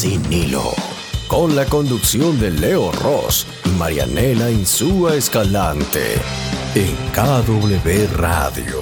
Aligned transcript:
Sin 0.00 0.32
Hilo, 0.32 0.62
con 1.26 1.56
la 1.56 1.64
conducción 1.64 2.38
de 2.38 2.52
Leo 2.52 2.92
Ross 3.02 3.48
y 3.64 3.70
Marianela 3.70 4.48
Insúa 4.48 5.16
Escalante, 5.16 6.14
en 6.76 6.94
KW 7.12 8.16
Radio. 8.16 8.76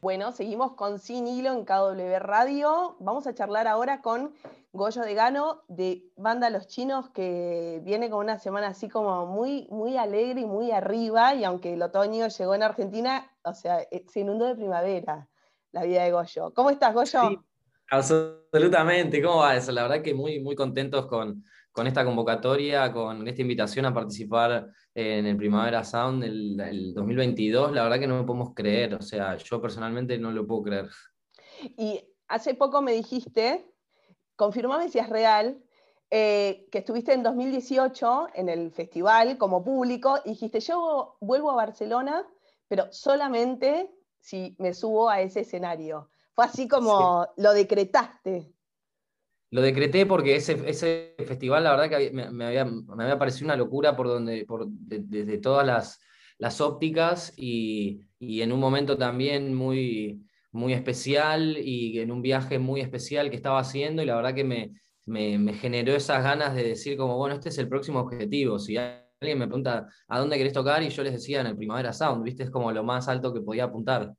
Bueno, 0.00 0.32
seguimos 0.32 0.72
con 0.72 0.98
Sin 0.98 1.28
Hilo 1.28 1.52
en 1.52 1.64
KW 1.64 2.18
Radio. 2.18 2.96
Vamos 2.98 3.28
a 3.28 3.34
charlar 3.36 3.68
ahora 3.68 4.02
con 4.02 4.34
Goyo 4.72 5.02
de 5.02 5.14
Gano 5.14 5.62
de 5.68 6.04
Banda 6.16 6.50
Los 6.50 6.66
Chinos, 6.66 7.10
que 7.10 7.80
viene 7.84 8.10
con 8.10 8.24
una 8.24 8.40
semana 8.40 8.66
así 8.66 8.88
como 8.88 9.24
muy, 9.26 9.68
muy 9.70 9.96
alegre 9.96 10.40
y 10.40 10.46
muy 10.46 10.72
arriba, 10.72 11.32
y 11.36 11.44
aunque 11.44 11.74
el 11.74 11.82
otoño 11.82 12.26
llegó 12.26 12.56
en 12.56 12.64
Argentina, 12.64 13.30
o 13.44 13.54
sea, 13.54 13.82
eh, 13.82 14.04
se 14.12 14.18
inundó 14.18 14.46
de 14.46 14.56
primavera 14.56 15.28
la 15.70 15.84
vida 15.84 16.02
de 16.02 16.10
Goyo. 16.10 16.52
¿Cómo 16.54 16.70
estás, 16.70 16.92
Goyo? 16.92 17.28
Sí, 17.28 17.38
absolutamente. 17.90 19.22
¿Cómo 19.22 19.38
va 19.38 19.56
eso? 19.56 19.72
La 19.72 19.82
verdad 19.82 20.02
que 20.02 20.14
muy, 20.14 20.40
muy 20.40 20.54
contentos 20.54 21.06
con, 21.06 21.44
con 21.72 21.86
esta 21.86 22.04
convocatoria, 22.04 22.92
con 22.92 23.26
esta 23.26 23.42
invitación 23.42 23.86
a 23.86 23.94
participar 23.94 24.68
en 24.94 25.26
el 25.26 25.36
Primavera 25.36 25.84
Sound 25.84 26.22
del, 26.22 26.94
2022. 26.94 27.72
La 27.72 27.82
verdad 27.82 27.98
que 27.98 28.06
no 28.06 28.18
me 28.18 28.24
podemos 28.24 28.54
creer, 28.54 28.94
o 28.94 29.02
sea, 29.02 29.36
yo 29.36 29.60
personalmente 29.60 30.18
no 30.18 30.30
lo 30.30 30.46
puedo 30.46 30.62
creer. 30.62 30.88
Y 31.76 32.00
hace 32.28 32.54
poco 32.54 32.82
me 32.82 32.92
dijiste 32.92 33.64
confirmame 34.36 34.88
si 34.88 34.98
es 34.98 35.08
real, 35.08 35.62
eh, 36.10 36.68
que 36.70 36.78
estuviste 36.78 37.12
en 37.12 37.22
2018 37.22 38.28
en 38.34 38.48
el 38.48 38.70
festival 38.70 39.38
como 39.38 39.64
público 39.64 40.20
y 40.24 40.30
dijiste, 40.30 40.60
yo 40.60 41.16
vuelvo 41.20 41.50
a 41.50 41.56
Barcelona, 41.56 42.26
pero 42.68 42.92
solamente 42.92 43.90
si 44.20 44.54
me 44.58 44.74
subo 44.74 45.08
a 45.08 45.20
ese 45.20 45.40
escenario. 45.40 46.10
Fue 46.34 46.44
así 46.44 46.68
como 46.68 47.26
lo 47.36 47.52
decretaste. 47.52 48.52
Lo 49.50 49.62
decreté 49.62 50.04
porque 50.04 50.34
ese, 50.34 50.60
ese 50.68 51.14
festival, 51.26 51.62
la 51.62 51.76
verdad 51.76 51.98
que 51.98 52.10
me, 52.10 52.44
había, 52.44 52.64
me 52.64 53.04
había, 53.04 53.18
parecido 53.18 53.46
una 53.46 53.56
locura 53.56 53.94
por 53.94 54.08
donde, 54.08 54.44
por, 54.44 54.66
desde 54.68 55.38
todas 55.38 55.64
las, 55.64 56.00
las 56.38 56.60
ópticas 56.60 57.32
y, 57.36 58.00
y, 58.18 58.42
en 58.42 58.50
un 58.50 58.58
momento 58.58 58.98
también 58.98 59.54
muy, 59.54 60.26
muy 60.50 60.72
especial 60.72 61.56
y 61.56 62.00
en 62.00 62.10
un 62.10 62.20
viaje 62.20 62.58
muy 62.58 62.80
especial 62.80 63.30
que 63.30 63.36
estaba 63.36 63.60
haciendo 63.60 64.02
y 64.02 64.06
la 64.06 64.16
verdad 64.16 64.34
que 64.34 64.42
me, 64.42 64.72
me, 65.06 65.52
generó 65.54 65.94
esas 65.94 66.24
ganas 66.24 66.54
de 66.54 66.64
decir 66.64 66.96
como, 66.96 67.16
bueno, 67.16 67.36
este 67.36 67.50
es 67.50 67.58
el 67.58 67.68
próximo 67.68 68.00
objetivo. 68.00 68.58
Si 68.58 68.76
alguien 68.76 69.38
me 69.38 69.46
pregunta 69.46 69.88
a 70.08 70.18
dónde 70.18 70.36
querés 70.36 70.52
tocar 70.52 70.82
y 70.82 70.88
yo 70.88 71.02
les 71.04 71.12
decía 71.12 71.40
en 71.40 71.46
el 71.46 71.56
Primavera 71.56 71.92
Sound, 71.92 72.24
viste, 72.24 72.42
es 72.42 72.50
como 72.50 72.72
lo 72.72 72.82
más 72.82 73.08
alto 73.08 73.32
que 73.32 73.40
podía 73.40 73.64
apuntar. 73.64 74.14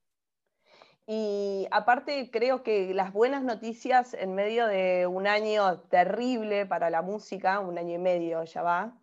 Y 1.08 1.67
aparte 1.70 2.31
creo 2.31 2.64
que 2.64 2.94
las 2.94 3.14
buenas 3.14 3.44
noticias 3.44 4.16
en 4.16 4.34
medio 4.34 4.66
de 4.66 5.06
un 5.06 5.28
año 5.28 5.81
terrible 5.81 6.66
para 6.66 6.89
la 6.89 7.03
música, 7.03 7.59
un 7.59 7.78
año 7.78 7.95
y 7.95 8.00
medio 8.00 8.44
ya 8.44 8.64
va, 8.64 8.97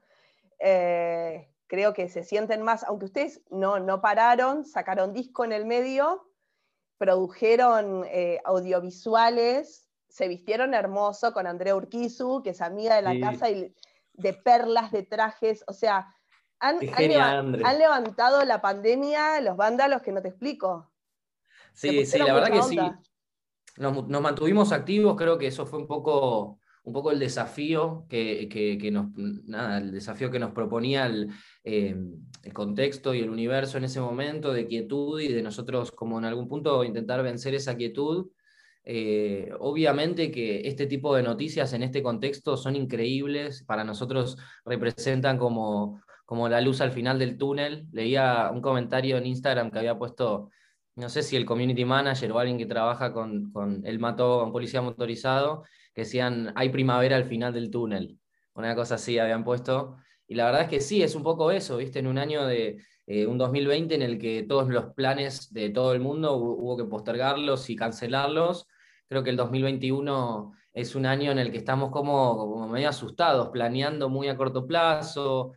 eh, 0.59 1.49
creo 1.69 1.95
que 1.95 2.09
se 2.09 2.25
sienten 2.25 2.63
más, 2.63 2.85
aunque 2.85 3.07
ustedes 3.07 3.41
no, 3.51 3.79
no 3.79 4.01
pararon, 4.01 4.65
sacaron 4.65 5.13
disco 5.13 5.45
en 5.45 5.53
el 5.53 5.65
medio, 5.65 6.29
produjeron 6.99 8.05
eh, 8.09 8.41
audiovisuales, 8.45 9.89
se 10.09 10.29
vistieron 10.29 10.75
hermoso 10.75 11.33
con 11.33 11.47
Andrea 11.47 11.75
Urquizu, 11.75 12.43
que 12.43 12.51
es 12.51 12.61
amiga 12.61 12.97
de 12.97 13.03
la 13.03 13.19
casa, 13.19 13.49
y 13.49 13.75
de 14.13 14.33
perlas, 14.35 14.93
de 14.93 15.03
trajes, 15.03 15.65
o 15.67 15.73
sea, 15.73 16.15
han, 16.61 16.79
levantado 16.79 18.45
la 18.45 18.61
pandemia 18.61 19.41
los 19.41 19.57
vándalos 19.57 20.03
que 20.03 20.13
no 20.13 20.23
te 20.23 20.29
explico. 20.29 20.92
Sí, 21.73 22.05
sí, 22.07 22.19
la 22.19 22.35
verdad 22.35 22.53
que 22.53 22.63
sí. 22.63 22.79
Nos, 23.79 24.09
mantuvimos 24.09 24.73
activos, 24.73 25.17
creo 25.17 25.39
que 25.39 25.47
eso 25.47 25.65
fue 25.65 25.79
un 25.79 25.87
poco, 25.87 26.59
un 26.85 26.93
poco 26.93 27.11
el 27.11 27.19
desafío 27.19 28.07
que, 28.09 28.91
nos, 28.93 29.07
el 29.17 29.93
desafío 29.93 30.31
que 30.31 30.39
nos 30.39 30.53
proponía 30.53 31.07
el, 31.07 31.31
eh, 31.65 31.97
el 32.43 32.53
contexto 32.53 33.15
y 33.15 33.21
el 33.21 33.31
universo 33.31 33.79
en 33.79 33.85
ese 33.85 34.01
momento 34.01 34.53
de 34.53 34.67
quietud 34.67 35.21
y 35.21 35.29
de 35.29 35.43
nosotros 35.43 35.91
como 35.93 36.19
en 36.19 36.25
algún 36.25 36.49
punto 36.49 36.85
intentar 36.85 37.23
vencer 37.23 37.55
esa 37.55 37.77
quietud. 37.77 38.31
Eh, 38.85 39.51
obviamente 39.61 40.33
que 40.33 40.67
este 40.67 40.87
tipo 40.87 41.15
de 41.15 41.23
noticias 41.23 41.73
en 41.73 41.85
este 41.85 42.03
contexto 42.03 42.57
son 42.57 42.75
increíbles, 42.75 43.63
para 43.63 43.85
nosotros 43.85 44.37
representan 44.65 45.39
como, 45.39 46.01
como 46.25 46.49
la 46.49 46.61
luz 46.61 46.81
al 46.81 46.91
final 46.91 47.19
del 47.19 47.39
túnel. 47.39 47.87
Leía 47.93 48.51
un 48.53 48.61
comentario 48.61 49.17
en 49.19 49.27
Instagram 49.27 49.71
que 49.71 49.79
había 49.79 49.99
puesto, 49.99 50.51
no 50.97 51.09
sé 51.09 51.23
si 51.23 51.37
el 51.37 51.47
community 51.47 51.85
manager 51.85 52.33
o 52.33 52.39
alguien 52.39 52.59
que 52.59 52.67
trabaja 52.67 53.13
con, 53.13 53.51
con 53.53 53.87
el 53.87 53.99
mató 53.99 54.41
con 54.41 54.53
policía 54.53 54.83
motorizado, 54.83 55.65
que 55.95 56.03
decían, 56.03 56.53
hay 56.55 56.69
primavera 56.69 57.17
al 57.17 57.25
final 57.25 57.53
del 57.53 57.71
túnel. 57.71 58.19
Una 58.55 58.75
cosa 58.75 58.97
así 58.97 59.19
habían 59.19 59.45
puesto. 59.45 59.97
Y 60.27 60.35
la 60.35 60.47
verdad 60.47 60.63
es 60.63 60.69
que 60.69 60.81
sí, 60.81 61.03
es 61.03 61.15
un 61.15 61.23
poco 61.23 61.51
eso, 61.51 61.77
¿viste? 61.77 61.99
En 61.99 62.07
un 62.07 62.19
año 62.19 62.47
de 62.47 62.79
eh, 63.07 63.27
un 63.27 63.39
2020 63.39 63.95
en 63.95 64.03
el 64.03 64.19
que 64.19 64.45
todos 64.45 64.69
los 64.69 64.95
planes 64.95 65.53
de 65.53 65.71
todo 65.71 65.93
el 65.93 66.01
mundo 66.01 66.37
hubo, 66.37 66.77
que 66.77 66.85
postergarlos 66.85 67.69
y 67.71 67.77
cancelarlos, 67.77 68.67
creo 69.09 69.23
que 69.23 69.31
el 69.31 69.37
2021 69.37 70.53
es 70.73 70.95
un 70.95 71.07
año 71.07 71.33
en 71.33 71.39
el 71.39 71.51
que 71.51 71.59
estamos 71.59 71.91
como, 71.91 72.37
como 72.37 72.69
medio 72.69 72.89
asustados, 72.89 73.51
planeando 73.51 74.09
muy 74.09 74.29
a 74.29 74.37
corto 74.37 74.67
plazo, 74.67 75.53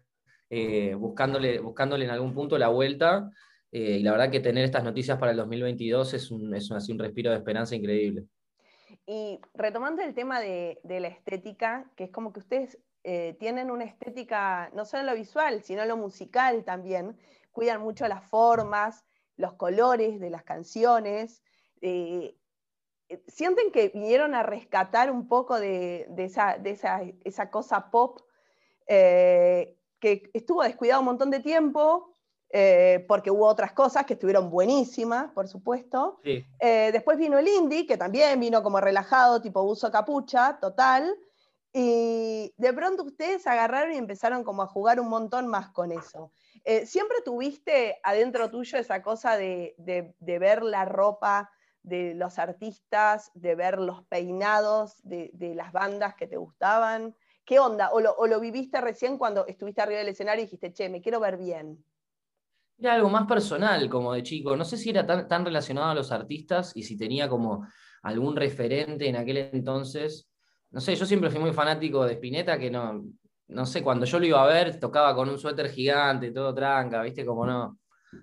eh, 0.50 0.94
buscándole, 0.96 1.60
buscándole 1.60 2.06
en 2.06 2.12
algún 2.12 2.34
punto 2.34 2.58
la 2.58 2.70
vuelta. 2.70 3.30
Eh, 3.76 3.98
y 4.00 4.04
la 4.04 4.12
verdad 4.14 4.32
que 4.32 4.40
tener 4.40 4.64
estas 4.64 4.86
noticias 4.86 5.20
para 5.20 5.32
el 5.32 5.38
2022 5.38 6.14
es 6.14 6.32
un, 6.32 6.56
es 6.56 6.72
un, 6.72 6.78
un 6.78 7.00
respiro 7.00 7.32
de 7.32 7.36
esperanza 7.36 7.76
increíble. 7.76 8.24
Y 9.06 9.42
retomando 9.54 10.02
el 10.02 10.14
tema 10.14 10.40
de, 10.40 10.80
de, 10.84 11.02
la 11.02 11.10
estética, 11.10 11.92
que 11.98 12.06
es 12.06 12.10
como 12.10 12.32
que 12.32 12.40
ustedes 12.40 12.80
eh, 13.04 13.36
tienen 13.38 13.70
una 13.70 13.84
estética, 13.84 14.72
no 14.74 14.86
solo 14.86 15.04
lo 15.04 15.14
visual, 15.14 15.62
sino 15.62 15.84
lo 15.84 15.98
musical 15.98 16.64
también. 16.64 17.18
Cuidan 17.52 17.82
mucho 17.82 18.08
las 18.08 18.24
formas, 18.30 19.04
los 19.36 19.56
colores 19.56 20.22
de 20.22 20.30
las 20.30 20.44
canciones. 20.44 21.44
Eh, 21.82 22.38
¿Sienten 23.28 23.74
que 23.74 23.90
vinieron 23.90 24.36
a 24.36 24.44
rescatar 24.44 25.12
un 25.12 25.28
poco 25.28 25.60
de, 25.60 26.08
esa, 26.18 27.52
cosa 27.52 27.92
pop 27.92 28.22
que 28.88 30.30
estuvo 30.34 30.64
descuidado 30.64 31.02
un 31.02 31.08
montón 31.08 31.30
de 31.30 31.42
tiempo? 31.42 32.15
Porque 33.08 33.32
hubo 33.32 33.46
otras 33.48 33.74
cosas 33.74 34.06
que 34.06 34.14
estuvieron 34.14 34.50
buenísimas, 34.50 35.32
por 35.34 35.48
supuesto. 35.48 36.20
después 36.60 37.18
vino 37.18 37.38
el 37.38 37.48
indie, 37.48 37.86
que 37.86 37.98
también 37.98 38.40
vino 38.40 38.64
como 38.64 38.80
relajado, 38.80 39.42
tipo 39.42 39.62
uso 39.62 39.92
capucha, 39.92 40.58
total. 40.60 41.18
Y 41.78 42.54
de 42.56 42.72
pronto 42.72 43.04
ustedes 43.04 43.46
agarraron 43.48 43.94
y 43.94 43.98
empezaron 43.98 44.46
como 44.46 44.62
a 44.62 44.68
jugar 44.68 44.98
un 44.98 45.10
montón 45.10 45.48
más 45.48 45.72
con 45.72 45.92
eso. 45.92 46.32
Eh, 46.64 46.86
¿Siempre 46.86 47.18
tuviste 47.24 48.00
adentro 48.02 48.50
tuyo 48.50 48.78
esa 48.78 49.04
cosa 49.04 49.36
de, 49.36 49.76
ver 50.20 50.64
la 50.64 50.86
ropa 50.86 51.52
de 51.84 52.14
los 52.16 52.40
artistas, 52.40 53.30
de 53.34 53.56
ver 53.56 53.78
los 53.78 54.04
peinados 54.06 55.02
de, 55.04 55.32
las 55.54 55.74
bandas 55.74 56.16
que 56.16 56.28
te 56.28 56.38
gustaban? 56.38 57.14
¿Qué 57.44 57.60
onda? 57.60 57.92
¿O 57.92 58.00
lo, 58.00 58.40
viviste 58.40 58.80
recién 58.80 59.18
cuando 59.18 59.46
estuviste 59.46 59.82
arriba 59.82 60.00
del 60.00 60.08
escenario 60.08 60.44
y 60.44 60.46
dijiste, 60.46 60.72
che, 60.72 60.88
me 60.88 61.02
quiero 61.02 61.20
ver 61.20 61.36
bien? 61.36 61.84
Era 62.78 62.96
algo 62.96 63.10
más 63.10 63.26
personal 63.26 63.90
como 63.90 64.14
de 64.14 64.24
chico. 64.24 64.56
No 64.56 64.66
sé 64.66 64.78
si 64.78 64.90
era 64.90 65.06
tan, 65.06 65.28
tan 65.28 65.46
relacionado 65.46 65.90
a 65.90 65.96
los 65.96 66.12
artistas 66.12 66.72
y 66.76 66.84
si 66.84 66.98
tenía 66.98 67.30
como 67.30 67.68
algún 68.04 68.36
referente 68.36 69.08
en 69.08 69.16
aquel 69.16 69.38
entonces 69.38 70.30
no 70.76 70.82
sé, 70.82 70.94
yo 70.94 71.06
siempre 71.06 71.30
fui 71.30 71.40
muy 71.40 71.54
fanático 71.54 72.04
de 72.04 72.16
Spinetta, 72.16 72.60
que 72.60 72.70
no, 72.70 73.06
no 73.48 73.66
sé, 73.66 73.82
cuando 73.82 74.06
yo 74.06 74.20
lo 74.20 74.26
iba 74.26 74.44
a 74.44 74.48
ver, 74.48 74.78
tocaba 74.78 75.16
con 75.16 75.30
un 75.30 75.40
suéter 75.40 75.70
gigante, 75.70 76.32
todo 76.32 76.54
tranca, 76.54 77.02
¿viste? 77.02 77.26
Como 77.26 77.46
no, 77.46 77.80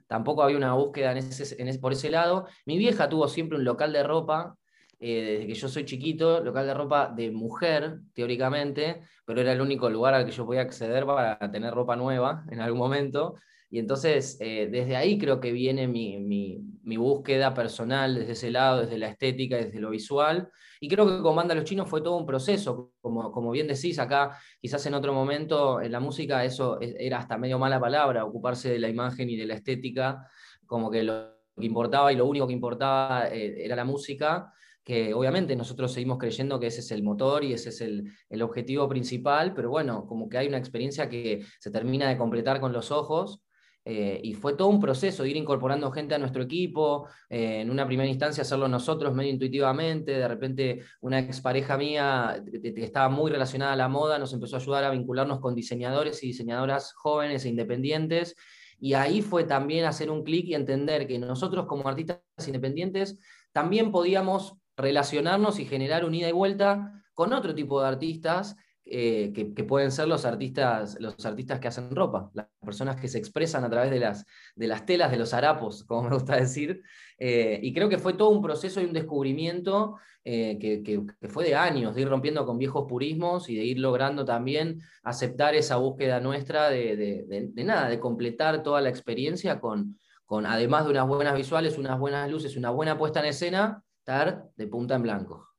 tampoco 0.06 0.42
había 0.42 0.58
una 0.58 0.74
búsqueda 0.74 1.12
en 1.12 1.16
ese, 1.16 1.78
por 1.78 1.92
ese 1.92 2.10
lado. 2.10 2.46
Mi 2.66 2.76
vieja 2.76 3.08
tuvo 3.08 3.26
siempre 3.26 3.56
un 3.56 3.64
local 3.64 3.90
de 3.94 4.02
ropa, 4.02 4.54
eh, 5.00 5.22
desde 5.22 5.46
que 5.46 5.54
yo 5.54 5.66
soy 5.66 5.86
chiquito, 5.86 6.40
local 6.40 6.66
de 6.66 6.74
ropa 6.74 7.08
de 7.08 7.30
mujer, 7.30 8.00
teóricamente, 8.12 9.00
pero 9.24 9.40
era 9.40 9.52
el 9.52 9.62
único 9.62 9.88
lugar 9.88 10.12
al 10.12 10.26
que 10.26 10.32
yo 10.32 10.44
podía 10.44 10.60
acceder 10.60 11.06
para 11.06 11.38
tener 11.50 11.72
ropa 11.72 11.96
nueva 11.96 12.44
en 12.50 12.60
algún 12.60 12.80
momento. 12.80 13.36
Y 13.72 13.78
entonces, 13.78 14.36
eh, 14.38 14.68
desde 14.70 14.96
ahí 14.96 15.16
creo 15.16 15.40
que 15.40 15.50
viene 15.50 15.88
mi, 15.88 16.18
mi, 16.18 16.96
búsqueda 16.98 17.54
personal, 17.54 18.14
desde 18.14 18.32
ese 18.32 18.50
lado, 18.50 18.82
desde 18.82 18.98
la 18.98 19.08
estética, 19.08 19.56
desde 19.56 19.80
lo 19.80 19.88
visual. 19.88 20.50
Y 20.78 20.88
creo 20.88 21.06
que 21.06 21.22
con 21.22 21.34
Banda 21.34 21.54
Los 21.54 21.64
Chinos 21.64 21.88
fue 21.88 22.02
todo 22.02 22.18
un 22.18 22.26
proceso, 22.26 22.92
como, 23.00 23.32
como 23.32 23.50
bien 23.50 23.66
decís 23.66 23.98
acá, 23.98 24.38
quizás 24.60 24.84
en 24.84 24.92
otro 24.92 25.14
momento 25.14 25.80
en 25.80 25.90
la 25.90 26.00
música 26.00 26.44
eso 26.44 26.78
era 26.82 27.16
hasta 27.16 27.38
medio 27.38 27.58
mala 27.58 27.80
palabra, 27.80 28.26
ocuparse 28.26 28.70
de 28.70 28.78
la 28.78 28.90
imagen 28.90 29.30
y 29.30 29.36
de 29.36 29.46
la 29.46 29.54
estética, 29.54 30.28
como 30.66 30.90
que 30.90 31.02
lo 31.02 31.32
que 31.58 31.64
importaba 31.64 32.12
y 32.12 32.16
lo 32.16 32.26
único 32.26 32.46
que 32.46 32.52
importaba 32.52 33.28
eh, 33.28 33.64
era 33.64 33.74
la 33.74 33.86
música 33.86 34.52
que 34.84 35.14
obviamente 35.14 35.56
nosotros 35.56 35.92
seguimos 35.92 36.18
creyendo 36.18 36.60
que 36.60 36.66
ese 36.66 36.80
es 36.80 36.90
el 36.90 37.02
motor 37.02 37.42
y 37.42 37.54
ese 37.54 37.70
es 37.70 37.80
el, 37.80 38.12
el, 38.28 38.42
objetivo 38.42 38.86
principal, 38.86 39.54
pero 39.54 39.70
bueno, 39.70 40.06
como 40.06 40.28
que 40.28 40.36
hay 40.36 40.48
una 40.48 40.58
experiencia 40.58 41.08
que 41.08 41.42
se 41.58 41.70
termina 41.70 42.06
de 42.08 42.18
completar 42.18 42.60
con 42.60 42.74
los 42.74 42.90
ojos 42.90 43.40
Eh, 43.84 44.20
y 44.22 44.34
fue 44.34 44.54
todo 44.54 44.68
un 44.68 44.80
proceso 44.80 45.26
ir 45.26 45.36
incorporando 45.36 45.90
gente 45.90 46.14
a 46.14 46.18
nuestro 46.18 46.44
equipo, 46.44 47.08
eh, 47.28 47.62
en 47.62 47.70
una 47.70 47.84
primera 47.84 48.08
instancia 48.08 48.42
hacerlo 48.42 48.68
nosotros 48.68 49.12
medio 49.12 49.32
intuitivamente, 49.32 50.12
de 50.12 50.28
repente 50.28 50.82
una 51.00 51.18
expareja 51.18 51.76
mía 51.76 52.44
que 52.62 52.72
estaba 52.76 53.08
muy 53.08 53.32
relacionada 53.32 53.72
a 53.72 53.76
la 53.76 53.88
moda 53.88 54.20
nos 54.20 54.32
empezó 54.32 54.54
a 54.56 54.60
ayudar 54.60 54.84
a 54.84 54.90
vincularnos 54.90 55.40
con 55.40 55.56
diseñadores 55.56 56.22
y 56.22 56.28
diseñadoras 56.28 56.92
jóvenes 56.92 57.44
e 57.44 57.48
independientes, 57.48 58.36
y 58.78 58.94
ahí 58.94 59.20
fue 59.20 59.44
también 59.44 59.84
hacer 59.84 60.10
un 60.10 60.22
clic 60.22 60.46
y 60.46 60.54
entender 60.54 61.06
que 61.08 61.18
nosotros 61.18 61.66
como 61.66 61.88
artistas 61.88 62.20
independientes 62.46 63.18
también 63.52 63.90
podíamos 63.90 64.56
relacionarnos 64.76 65.58
y 65.58 65.66
generar 65.66 66.04
un 66.04 66.14
ida 66.14 66.28
y 66.28 66.32
vuelta 66.32 66.92
con 67.14 67.32
otro 67.32 67.54
tipo 67.54 67.80
de 67.80 67.88
artistas 67.88 68.56
eh, 68.84 69.32
que, 69.32 69.64
pueden 69.64 69.92
ser 69.92 70.08
los 70.08 70.24
artistas, 70.24 70.96
los 70.98 71.24
artistas 71.24 71.60
que 71.60 71.68
hacen 71.68 71.94
ropa, 71.94 72.30
las 72.34 72.48
personas 72.60 73.00
que 73.00 73.06
se 73.06 73.18
expresan 73.18 73.62
a 73.64 73.70
través 73.70 73.92
de 73.92 74.00
las, 74.00 74.26
de 74.56 74.66
las 74.66 74.84
telas, 74.84 75.10
de 75.12 75.18
los 75.18 75.32
harapos, 75.34 75.84
como 75.84 76.02
me 76.08 76.14
gusta 76.14 76.36
decir. 76.36 76.82
Eh, 77.16 77.60
y 77.62 77.72
creo 77.72 77.88
que 77.88 77.98
fue 77.98 78.14
todo 78.14 78.30
un 78.30 78.42
proceso 78.42 78.80
y 78.80 78.84
un 78.84 78.92
descubrimiento 78.92 79.96
eh, 80.24 80.58
que, 80.58 81.28
fue 81.28 81.44
de 81.44 81.54
años, 81.54 81.94
de 81.94 82.02
ir 82.02 82.08
rompiendo 82.08 82.44
con 82.44 82.58
viejos 82.58 82.86
purismos 82.88 83.48
y 83.48 83.56
de 83.56 83.64
ir 83.64 83.78
logrando 83.78 84.24
también 84.24 84.80
aceptar 85.04 85.54
esa 85.54 85.76
búsqueda 85.76 86.20
nuestra 86.20 86.68
de, 86.68 87.52
nada, 87.56 87.88
de 87.88 88.00
completar 88.00 88.64
toda 88.64 88.80
la 88.80 88.88
experiencia 88.88 89.60
con, 89.60 89.98
con, 90.26 90.44
además 90.44 90.84
de 90.84 90.90
unas 90.90 91.06
buenas 91.06 91.36
visuales, 91.36 91.78
unas 91.78 91.98
buenas 91.98 92.28
luces, 92.28 92.56
una 92.56 92.70
buena 92.70 92.98
puesta 92.98 93.20
en 93.20 93.26
escena, 93.26 93.84
estar 93.98 94.48
de 94.56 94.66
punta 94.66 94.96
en 94.96 95.02
blanco. 95.02 95.51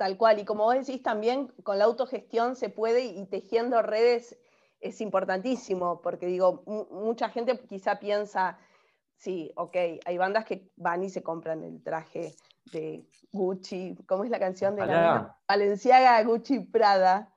Tal 0.00 0.16
cual, 0.16 0.38
y 0.38 0.46
como 0.46 0.64
vos 0.64 0.76
decís 0.76 1.02
también, 1.02 1.48
con 1.62 1.76
la 1.76 1.84
autogestión 1.84 2.56
se 2.56 2.70
puede 2.70 3.04
y 3.04 3.26
tejiendo 3.26 3.82
redes 3.82 4.38
es 4.80 5.02
importantísimo, 5.02 6.00
porque 6.00 6.24
digo, 6.24 6.62
mucha 6.90 7.28
gente 7.28 7.60
quizá 7.68 7.98
piensa, 7.98 8.56
sí, 9.18 9.52
ok, 9.56 9.76
hay 10.02 10.16
bandas 10.16 10.46
que 10.46 10.70
van 10.76 11.02
y 11.02 11.10
se 11.10 11.22
compran 11.22 11.62
el 11.64 11.82
traje 11.82 12.34
de 12.72 13.06
Gucci, 13.30 13.94
¿cómo 14.06 14.24
es 14.24 14.30
la 14.30 14.38
canción 14.38 14.74
de 14.74 14.86
la 14.86 15.36
Valenciaga, 15.46 16.22
Gucci, 16.22 16.60
Prada? 16.60 17.34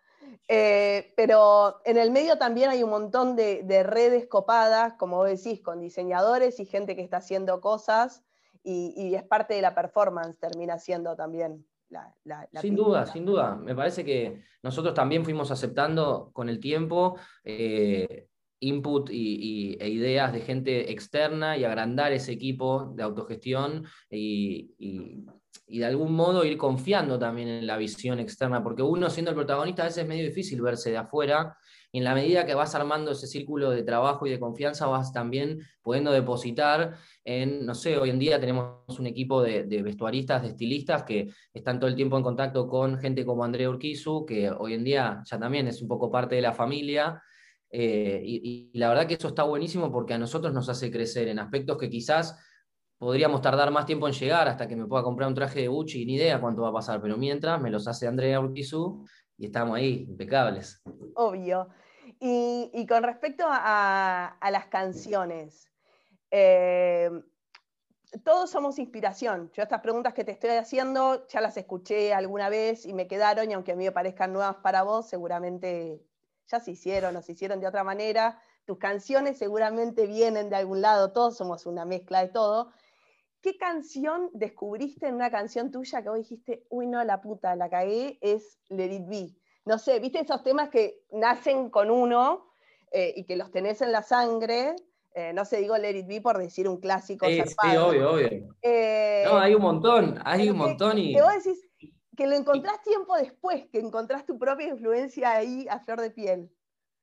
Eh, 0.47 1.11
pero 1.17 1.81
en 1.83 1.97
el 1.97 2.11
medio 2.11 2.37
también 2.37 2.69
hay 2.69 2.81
un 2.81 2.91
montón 2.91 3.35
de, 3.35 3.83
redes 3.83 4.25
copadas, 4.27 4.93
como 4.93 5.17
vos 5.17 5.27
decís, 5.27 5.61
con 5.61 5.81
diseñadores 5.81 6.61
y 6.61 6.65
gente 6.65 6.95
que 6.95 7.01
está 7.01 7.17
haciendo 7.17 7.59
cosas 7.59 8.23
y, 8.63 8.93
y 8.95 9.15
es 9.15 9.23
parte 9.23 9.53
de 9.53 9.61
la 9.61 9.75
performance, 9.75 10.39
termina 10.39 10.79
siendo 10.79 11.17
también 11.17 11.67
sin 12.61 12.75
duda, 12.75 13.05
sin 13.05 13.25
duda. 13.25 13.55
Me 13.55 13.75
parece 13.75 14.03
que 14.03 14.41
nosotros 14.61 14.93
también 14.93 15.23
fuimos 15.23 15.51
aceptando 15.51 16.31
con 16.33 16.49
el 16.49 16.59
tiempo 16.59 17.17
eh, 17.43 18.27
input 18.59 19.09
y, 19.11 19.77
e 19.79 19.89
ideas 19.89 20.33
de 20.33 20.41
gente 20.41 20.91
externa 20.91 21.57
y 21.57 21.65
agrandar 21.65 22.11
ese 22.13 22.31
equipo 22.31 22.93
de 22.95 23.03
autogestión 23.03 23.85
y, 24.09 24.73
y, 24.77 25.79
de 25.79 25.85
algún 25.85 26.13
modo 26.13 26.45
ir 26.45 26.57
confiando 26.57 27.19
también 27.19 27.47
en 27.47 27.67
la 27.67 27.77
visión 27.77 28.19
externa, 28.19 28.63
porque 28.63 28.81
uno 28.81 29.09
siendo 29.09 29.31
el 29.31 29.35
protagonista 29.35 29.83
a 29.83 29.85
veces 29.85 30.03
es 30.03 30.09
medio 30.09 30.25
difícil 30.25 30.61
verse 30.61 30.91
de 30.91 30.97
afuera 30.97 31.57
en 31.93 32.03
la 32.03 32.15
medida 32.15 32.45
que 32.45 32.55
vas 32.55 32.73
armando 32.73 33.11
ese 33.11 33.27
círculo 33.27 33.69
de 33.69 33.83
trabajo 33.83 34.25
y 34.25 34.31
de 34.31 34.39
confianza, 34.39 34.87
vas 34.87 35.13
también 35.13 35.59
pudiendo 35.83 36.11
depositar 36.11 36.97
en, 37.23 37.67
no 37.67 37.75
sé, 37.75 37.97
hoy 37.97 38.09
en 38.09 38.17
día 38.17 38.39
tenemos 38.39 38.99
un 38.99 39.05
equipo 39.05 39.43
de, 39.43 39.63
vestuaristas, 39.83 40.41
de 40.41 40.49
estilistas 40.49 41.03
que 41.03 41.29
están 41.53 41.79
todo 41.79 41.87
el 41.87 41.95
tiempo 41.95 42.17
en 42.17 42.23
contacto 42.23 42.67
con 42.67 42.97
gente 42.97 43.23
como 43.23 43.43
Andrea 43.43 43.69
Urquizu, 43.69 44.25
que 44.25 44.49
hoy 44.49 44.73
en 44.73 44.83
día 44.83 45.21
ya 45.23 45.39
también 45.39 45.67
es 45.67 45.83
un 45.83 45.87
poco 45.87 46.09
parte 46.09 46.33
de 46.35 46.41
la 46.41 46.53
familia. 46.53 47.21
Eh, 47.69 48.21
y, 48.25 48.71
la 48.73 48.89
verdad 48.89 49.05
que 49.05 49.13
eso 49.13 49.27
está 49.27 49.43
buenísimo 49.43 49.91
porque 49.91 50.15
a 50.15 50.17
nosotros 50.17 50.51
nos 50.51 50.69
hace 50.69 50.91
crecer 50.91 51.27
en 51.27 51.37
aspectos 51.37 51.77
que 51.77 51.89
quizás 51.91 52.35
podríamos 52.97 53.41
tardar 53.41 53.69
más 53.69 53.85
tiempo 53.85 54.07
en 54.07 54.13
llegar 54.13 54.47
hasta 54.47 54.67
que 54.67 54.75
me 54.75 54.87
pueda 54.87 55.03
comprar 55.03 55.29
un 55.29 55.35
traje 55.35 55.61
de 55.61 55.67
Gucci, 55.67 56.05
ni 56.05 56.15
idea 56.15 56.41
cuánto 56.41 56.63
va 56.63 56.69
a 56.69 56.73
pasar, 56.73 57.01
pero 57.01 57.17
mientras 57.17 57.61
me 57.61 57.69
los 57.69 57.87
hace 57.87 58.07
Andrea 58.07 58.39
Urquizu 58.39 59.05
y 59.37 59.47
estamos 59.47 59.77
ahí, 59.77 60.05
impecables. 60.09 60.81
Obvio. 61.15 61.69
Y, 62.19 62.85
con 62.87 63.03
respecto 63.03 63.45
a, 63.47 64.37
las 64.51 64.67
canciones, 64.67 65.69
eh, 66.31 67.09
todos 68.23 68.49
somos 68.49 68.79
inspiración. 68.79 69.51
Yo 69.53 69.63
estas 69.63 69.81
preguntas 69.81 70.13
que 70.13 70.23
te 70.23 70.31
estoy 70.31 70.51
haciendo 70.51 71.27
ya 71.27 71.41
las 71.41 71.57
escuché 71.57 72.13
alguna 72.13 72.49
vez 72.49 72.85
y 72.85 72.93
me 72.93 73.07
quedaron, 73.07 73.49
y 73.49 73.53
aunque 73.53 73.73
a 73.73 73.75
mí 73.75 73.83
me 73.83 73.91
parezcan 73.91 74.31
nuevas 74.31 74.57
para 74.57 74.83
vos, 74.83 75.09
seguramente 75.09 76.01
ya 76.47 76.59
se 76.59 76.71
hicieron 76.71 77.15
o 77.15 77.21
se 77.21 77.33
hicieron 77.33 77.59
de 77.59 77.67
otra 77.67 77.83
manera. 77.83 78.39
Tus 78.65 78.77
canciones 78.77 79.37
seguramente 79.37 80.07
vienen 80.07 80.49
de 80.49 80.55
algún 80.55 80.81
lado, 80.81 81.11
todos 81.11 81.35
somos 81.35 81.65
una 81.65 81.85
mezcla 81.85 82.21
de 82.21 82.29
todo. 82.29 82.71
¿Qué 83.43 83.57
canción 83.57 84.31
descubriste 84.33 85.07
en 85.07 85.13
una 85.13 85.29
canción 85.29 85.69
tuya 85.69 86.01
que 86.01 86.09
vos 86.09 86.17
dijiste, 86.17 86.65
uy, 86.69 86.87
no, 86.87 87.03
la 87.03 87.21
puta, 87.21 87.55
la 87.55 87.69
cagué? 87.69 88.17
Es 88.21 88.57
Let 88.69 88.91
It 88.91 89.07
Be 89.07 89.43
no 89.65 89.77
sé, 89.77 89.99
viste 89.99 90.19
esos 90.19 90.43
temas 90.43 90.69
que 90.69 91.03
nacen 91.11 91.69
con 91.69 91.89
uno 91.89 92.51
eh, 92.91 93.13
y 93.15 93.23
que 93.25 93.35
los 93.35 93.51
tenés 93.51 93.81
en 93.81 93.91
la 93.91 94.03
sangre. 94.03 94.75
Eh, 95.15 95.31
no 95.33 95.45
sé, 95.45 95.57
digo 95.57 95.77
Let 95.77 95.97
It 95.97 96.07
Be 96.07 96.21
por 96.21 96.37
decir 96.37 96.67
un 96.67 96.77
clásico. 96.77 97.25
Sí, 97.27 97.41
sí 97.41 97.77
obvio, 97.77 98.11
obvio. 98.11 98.55
Eh, 98.61 99.23
no, 99.25 99.37
hay 99.37 99.55
un 99.55 99.61
montón, 99.61 100.19
hay 100.25 100.49
un 100.49 100.57
montón. 100.57 100.97
y... 100.97 101.13
Que 101.13 101.21
vos 101.21 101.31
decís 101.43 101.69
que 102.15 102.27
lo 102.27 102.35
encontrás 102.35 102.81
tiempo 102.83 103.15
después, 103.15 103.67
que 103.71 103.79
encontrás 103.79 104.25
tu 104.25 104.37
propia 104.37 104.67
influencia 104.67 105.31
ahí 105.31 105.65
a 105.69 105.79
flor 105.79 106.01
de 106.01 106.11
piel. 106.11 106.51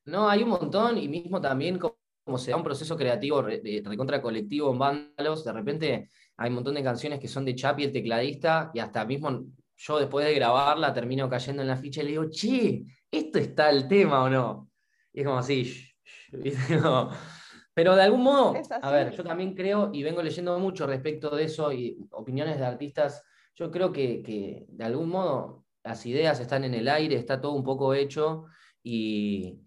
No, 0.05 0.29
hay 0.29 0.43
un 0.43 0.49
montón 0.49 0.97
y 0.97 1.07
mismo 1.07 1.41
también 1.41 1.79
como, 1.79 2.37
se 2.37 2.51
da 2.51 2.57
un 2.57 2.63
proceso 2.63 2.95
creativo 2.95 3.41
de 3.41 3.81
recontra 3.83 4.21
colectivo 4.21 4.71
en 4.71 4.79
Vándalos, 4.79 5.43
de 5.43 5.51
repente 5.51 6.09
hay 6.41 6.49
un 6.49 6.55
montón 6.55 6.73
de 6.73 6.83
canciones 6.83 7.19
que 7.19 7.27
son 7.27 7.45
de 7.45 7.53
Chapi, 7.53 7.83
el 7.83 7.91
tecladista, 7.91 8.71
y 8.73 8.79
hasta 8.79 9.05
mismo 9.05 9.45
yo 9.77 9.99
después 9.99 10.25
de 10.25 10.33
grabarla 10.33 10.91
termino 10.91 11.29
cayendo 11.29 11.61
en 11.61 11.67
la 11.67 11.77
ficha 11.77 12.01
y 12.01 12.05
le 12.05 12.09
digo, 12.11 12.29
che, 12.31 12.83
¿esto 13.11 13.37
está 13.37 13.69
el 13.69 13.87
tema 13.87 14.23
o 14.23 14.29
no? 14.29 14.69
Y 15.13 15.19
es 15.19 15.25
como 15.25 15.37
así, 15.37 15.87
pero 17.75 17.95
de 17.95 18.01
algún 18.01 18.23
modo, 18.23 18.55
a 18.81 18.91
ver, 18.91 19.11
yo 19.11 19.23
también 19.23 19.53
creo, 19.53 19.91
y 19.93 20.01
vengo 20.01 20.23
leyendo 20.23 20.57
mucho 20.57 20.87
respecto 20.87 21.35
de 21.35 21.43
eso 21.43 21.71
y 21.71 21.97
opiniones 22.09 22.57
de 22.57 22.65
artistas, 22.65 23.23
yo 23.53 23.69
creo 23.69 23.91
que, 23.91 24.65
de 24.67 24.83
algún 24.83 25.09
modo 25.09 25.65
las 25.83 26.03
ideas 26.07 26.39
están 26.39 26.63
en 26.63 26.73
el 26.73 26.87
aire, 26.87 27.15
está 27.15 27.39
todo 27.39 27.53
un 27.53 27.63
poco 27.63 27.93
hecho 27.93 28.45
y, 28.81 29.59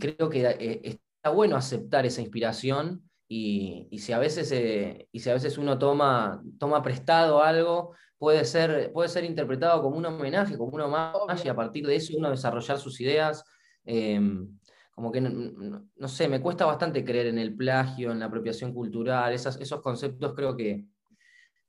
creo 0.00 0.28
que 0.28 0.46
eh, 0.46 0.80
está 0.82 1.30
bueno 1.30 1.54
aceptar 1.54 2.06
esa 2.06 2.22
inspiración 2.22 3.08
y, 3.34 3.98
si, 3.98 4.12
a 4.12 4.18
veces, 4.18 4.52
eh, 4.52 5.08
y 5.10 5.20
si 5.20 5.30
a 5.30 5.32
veces 5.32 5.56
uno 5.56 5.78
toma, 5.78 6.42
toma 6.58 6.82
prestado 6.82 7.42
algo, 7.42 7.94
puede 8.18 8.44
ser, 8.44 8.92
puede 8.92 9.08
ser 9.08 9.24
interpretado 9.24 9.80
como 9.80 9.96
un 9.96 10.04
homenaje, 10.04 10.58
como 10.58 10.72
un 10.72 10.82
homenaje, 10.82 11.46
y 11.46 11.48
a 11.48 11.56
partir 11.56 11.86
de 11.86 11.96
eso 11.96 12.12
uno 12.14 12.28
desarrollar 12.28 12.78
sus 12.78 13.00
ideas. 13.00 13.42
Em, 13.86 14.58
como 14.94 15.10
que, 15.10 15.22
no, 15.22 16.08
sé, 16.08 16.28
me 16.28 16.42
cuesta 16.42 16.66
bastante 16.66 17.02
creer 17.06 17.28
en 17.28 17.38
el 17.38 17.56
plagio, 17.56 18.12
en 18.12 18.18
la 18.18 18.26
apropiación 18.26 18.74
cultural, 18.74 19.32
esos 19.32 19.80
conceptos 19.80 20.34
creo 20.34 20.54
que, 20.54 20.84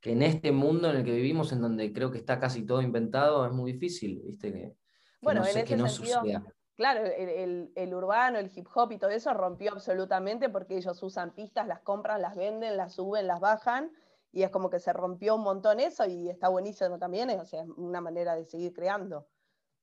que 0.01 0.11
en 0.11 0.21
este 0.21 0.51
mundo 0.51 0.89
en 0.89 0.97
el 0.97 1.05
que 1.05 1.15
vivimos, 1.15 1.53
en 1.53 1.61
donde 1.61 1.93
creo 1.93 2.11
que 2.11 2.17
está 2.17 2.41
casi 2.41 2.65
todo 2.65 2.81
inventado, 2.81 3.45
es 3.45 3.53
muy 3.53 3.71
difícil, 3.71 4.21
¿viste? 4.25 4.51
Que, 4.51 4.73
bueno, 5.21 5.39
no, 5.39 5.47
en 5.47 5.65
que 5.65 5.77
no 5.77 5.87
suceda. 5.87 6.43
Claro, 6.75 7.05
el, 7.05 7.71
el, 7.75 7.93
urbano, 7.93 8.39
el 8.39 8.51
hip 8.53 8.67
hop 8.73 8.91
y 8.93 8.97
todo 8.97 9.11
eso 9.11 9.31
rompió 9.33 9.73
absolutamente 9.73 10.49
porque 10.49 10.75
ellos 10.75 11.01
usan 11.03 11.31
pistas, 11.35 11.67
las 11.67 11.81
compran, 11.81 12.21
las 12.21 12.35
venden, 12.35 12.77
las 12.77 12.95
suben, 12.95 13.27
las 13.27 13.39
bajan, 13.39 13.91
y 14.31 14.41
es 14.41 14.49
como 14.49 14.71
que 14.71 14.79
se 14.79 14.91
rompió 14.91 15.35
un 15.35 15.43
montón 15.43 15.79
eso 15.79 16.05
y 16.07 16.29
está 16.29 16.47
buenísimo 16.47 16.97
también, 16.97 17.29
o 17.29 17.45
sea, 17.45 17.61
es 17.61 17.69
una 17.77 18.01
manera 18.01 18.35
de 18.35 18.45
seguir 18.45 18.73
creando. 18.73 19.27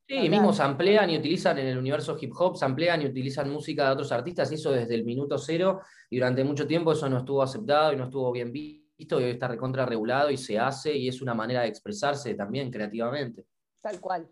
Sí, 0.09 0.29
mismo 0.29 0.53
se 0.53 0.65
amplían 0.65 1.09
y 1.11 1.19
utilizan 1.19 1.59
en 1.59 1.69
el 1.69 1.79
universo 1.79 2.17
hip 2.21 2.33
hop, 2.37 2.57
se 2.57 2.65
amplían 2.65 3.01
y 3.03 3.07
utilizan 3.07 3.49
música 3.49 3.85
de 3.87 3.93
otros 3.93 4.11
artistas, 4.11 4.51
eso 4.51 4.73
desde 4.73 4.97
el 4.97 5.05
minuto 5.05 5.39
cero, 5.39 5.83
y 6.09 6.17
durante 6.17 6.43
mucho 6.43 6.67
tiempo 6.67 6.91
eso 6.91 7.09
no 7.09 7.19
estuvo 7.19 7.41
aceptado 7.41 7.93
y 7.93 7.97
no 7.97 8.05
estuvo 8.05 8.33
bien 8.33 8.51
visto, 8.51 9.21
y 9.21 9.25
hoy 9.25 9.31
está 9.31 9.47
recontra 9.47 9.87
regulado 9.87 10.29
y 10.29 10.37
se 10.37 10.59
hace, 10.59 10.93
y 10.97 11.07
es 11.07 11.23
una 11.23 11.35
manera 11.35 11.61
de 11.61 11.69
expresarse 11.69 12.35
también 12.35 12.73
creativamente. 12.73 13.47
Tal 13.81 14.01
cual. 14.01 14.29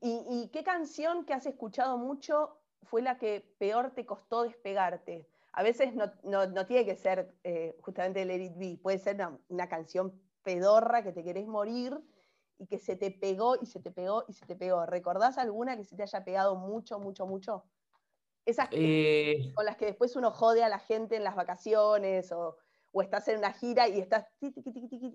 ¿Y, 0.00 0.48
qué 0.52 0.62
canción 0.64 1.24
que 1.24 1.34
has 1.34 1.46
escuchado 1.46 1.98
mucho 1.98 2.58
fue 2.82 3.02
la 3.02 3.18
que 3.18 3.44
peor 3.58 3.90
te 3.90 4.06
costó 4.06 4.42
despegarte? 4.42 5.28
a 5.54 5.62
veces 5.62 5.92
no, 5.94 6.66
tiene 6.66 6.86
que 6.86 6.96
ser 6.96 7.34
eh, 7.44 7.76
justamente 7.82 8.24
Let 8.24 8.42
It 8.42 8.56
Be, 8.56 8.78
puede 8.82 8.98
ser 8.98 9.18
una, 9.48 9.68
canción 9.68 10.18
pedorra 10.42 11.02
que 11.02 11.12
te 11.12 11.22
querés 11.22 11.46
morir 11.46 12.00
y 12.58 12.66
que 12.66 12.78
se 12.78 12.96
te 12.96 13.10
pegó 13.10 13.56
y 13.60 13.66
se 13.66 13.78
te 13.78 13.90
pegó 13.90 14.24
y 14.28 14.32
se 14.32 14.46
te 14.46 14.56
pegó. 14.56 14.86
¿Recordás 14.86 15.36
alguna 15.36 15.76
que 15.76 15.84
se 15.84 15.94
te 15.94 16.04
haya 16.04 16.24
pegado 16.24 16.56
mucho, 16.56 16.98
mucho, 16.98 17.26
mucho? 17.26 17.64
Esas 18.46 18.68
eh. 18.72 19.52
con 19.54 19.66
las 19.66 19.76
que 19.76 19.86
después 19.86 20.16
uno 20.16 20.30
jode 20.30 20.64
a 20.64 20.68
la 20.68 20.78
gente 20.78 21.16
en 21.16 21.24
las 21.24 21.36
vacaciones 21.36 22.32
o, 22.32 22.56
estás 23.00 23.28
en 23.28 23.38
una 23.38 23.52
gira 23.54 23.88
y 23.88 24.00
estás 24.00 24.26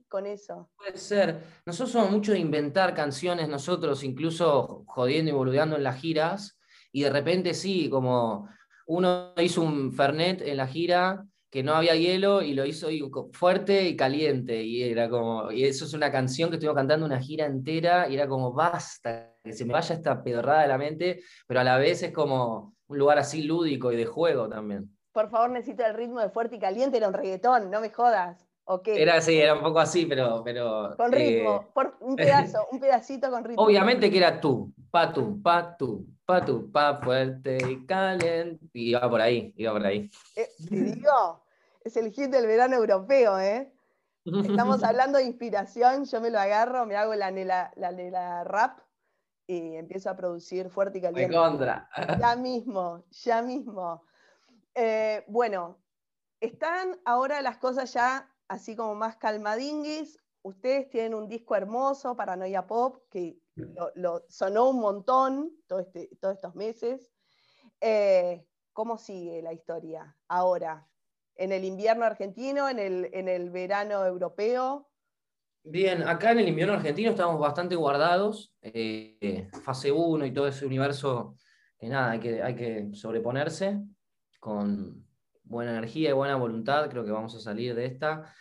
con 0.08 0.26
eso. 0.26 0.72
Puede 0.78 0.98
ser. 0.98 1.44
Nosotros 1.66 1.92
somos 1.92 2.10
mucho 2.10 2.32
de 2.32 2.40
inventar 2.40 2.96
canciones, 2.96 3.48
nosotros 3.48 4.04
incluso 4.04 4.84
jodiendo 4.88 5.30
y 5.30 5.36
boludeando 5.36 5.76
en 5.76 5.84
las 5.84 6.00
giras, 6.00 6.58
y 6.92 7.04
de 7.04 7.12
repente 7.12 7.54
sí, 7.54 7.90
como 7.90 8.50
uno 8.88 9.34
hizo 9.38 9.62
un 9.62 9.94
Fernet 9.94 10.42
en 10.42 10.58
la 10.58 10.68
gira 10.68 11.24
que 11.50 11.64
no 11.64 11.74
había 11.74 11.96
hielo 11.96 12.42
y 12.42 12.54
lo 12.54 12.66
hizo 12.66 12.90
fuerte 13.34 13.88
y 13.88 13.96
caliente. 13.96 14.64
Y 14.64 14.84
era 14.84 15.10
como, 15.10 15.52
y 15.52 15.64
eso 15.64 15.86
es 15.86 15.94
una 15.94 16.12
canción 16.12 16.50
que 16.50 16.56
estuvimos 16.56 16.76
cantando 16.76 17.06
una 17.06 17.20
gira 17.20 17.46
entera 17.46 18.10
y 18.10 18.16
era 18.16 18.28
como, 18.28 18.54
basta, 18.54 19.34
que 19.44 19.54
se 19.54 19.66
me 19.66 19.74
vaya 19.74 19.96
esta 19.96 20.24
pedorrada 20.24 20.64
de 20.64 20.68
la 20.68 20.78
mente, 20.78 21.22
pero 21.46 21.60
a 21.60 21.64
la 21.64 21.78
vez 21.78 22.04
es 22.04 22.12
como 22.12 22.76
un 22.88 22.98
lugar 22.98 23.18
así 23.20 23.44
lúdico 23.44 23.92
y 23.92 23.96
de 23.96 24.06
juego 24.06 24.50
también. 24.50 24.97
Por 25.18 25.30
favor, 25.32 25.50
necesito 25.50 25.84
el 25.84 25.96
ritmo 25.96 26.20
de 26.20 26.30
fuerte 26.30 26.58
y 26.58 26.60
caliente, 26.60 26.98
era 26.98 27.08
un 27.08 27.14
reggaetón, 27.16 27.72
no 27.72 27.82
me 27.82 27.90
jodas. 27.90 28.48
Era 28.86 29.16
así, 29.16 29.36
era 29.36 29.56
un 29.56 29.64
poco 29.64 29.80
así, 29.80 30.06
pero. 30.06 30.44
pero 30.44 30.94
con 30.96 31.12
ritmo, 31.12 31.56
eh, 31.64 31.72
por 31.74 31.98
un 32.02 32.16
pedazo, 32.16 32.68
un 32.72 32.80
pedacito 32.80 33.32
con 33.32 33.44
ritmo. 33.44 33.64
Obviamente 33.64 34.12
que 34.12 34.18
era 34.20 34.40
tú, 34.40 34.72
pa 34.92 35.12
tú, 35.12 35.42
pa 35.42 35.76
tú, 35.76 36.06
pa 36.24 36.46
tú, 36.46 36.72
pa 36.72 36.98
fuerte 36.98 37.58
y 37.68 37.84
caliente. 37.88 38.64
Y 38.74 38.92
iba 38.92 39.10
por 39.10 39.20
ahí, 39.20 39.52
iba 39.58 39.72
por 39.72 39.88
ahí. 39.88 40.08
Eh, 40.36 40.50
te 40.70 40.76
digo, 40.76 41.44
es 41.84 41.98
el 41.98 42.12
hit 42.12 42.30
del 42.30 42.46
verano 42.46 42.76
europeo, 42.76 43.40
¿eh? 43.40 43.74
Estamos 44.24 44.84
hablando 44.84 45.18
de 45.18 45.24
inspiración, 45.24 46.06
yo 46.06 46.22
me 46.22 46.30
lo 46.30 46.38
agarro, 46.38 46.86
me 46.86 46.96
hago 46.96 47.16
la 47.16 47.32
nela, 47.32 47.72
la 47.76 48.44
rap 48.44 48.82
y 49.48 49.78
empiezo 49.78 50.12
a 50.12 50.16
producir 50.16 50.70
fuerte 50.70 51.00
y 51.00 51.02
caliente. 51.02 51.34
De 51.34 51.40
contra. 51.40 51.90
Ya 52.20 52.36
mismo, 52.36 53.04
ya 53.10 53.42
mismo. 53.42 54.04
Eh, 54.80 55.24
bueno, 55.26 55.82
están 56.40 57.00
ahora 57.04 57.42
las 57.42 57.58
cosas 57.58 57.92
ya 57.94 58.32
así 58.48 58.76
como 58.76 58.94
más 58.94 59.16
calmadinguis. 59.18 60.20
Ustedes 60.44 60.88
tienen 60.92 61.16
un 61.16 61.28
disco 61.28 61.56
hermoso, 61.56 62.16
Paranoia 62.16 62.68
Pop, 62.68 63.02
que 63.10 63.40
lo, 63.96 64.24
sonó 64.30 64.70
un 64.70 64.80
montón 64.80 65.52
este, 65.80 66.12
todos 66.22 66.36
estos 66.36 66.54
meses. 66.54 67.12
Eh, 67.82 68.46
¿Cómo 68.72 69.00
sigue 69.00 69.42
la 69.42 69.52
historia 69.52 70.16
ahora? 70.28 70.88
¿En 71.36 71.52
el 71.52 71.64
invierno 71.64 72.06
argentino, 72.06 72.70
en 72.70 72.78
el, 72.78 73.10
en 73.14 73.28
el 73.28 73.50
verano 73.50 74.06
europeo? 74.06 74.92
Bien, 75.64 76.04
acá 76.04 76.34
en 76.34 76.40
el 76.40 76.50
invierno 76.50 76.76
argentino 76.76 77.10
estamos 77.10 77.40
bastante 77.40 77.76
guardados. 77.76 78.54
Eh, 78.62 79.50
fase 79.64 79.92
1 79.92 80.24
y 80.28 80.34
todo 80.34 80.48
ese 80.48 80.68
universo 80.68 81.36
que 81.80 81.90
nada, 81.90 82.12
hay 82.12 82.20
que, 82.20 82.44
hay 82.44 82.56
que 82.56 82.90
sobreponerse 82.94 83.82
con, 84.40 85.08
buena 85.50 85.72
energía 85.72 86.10
y 86.10 86.14
buena 86.14 86.36
voluntad, 86.36 86.90
creo 86.90 87.06
que 87.06 87.12
vamos 87.12 87.36
a 87.36 87.40
salir 87.40 87.76
de 87.76 87.86
esta. 87.86 88.34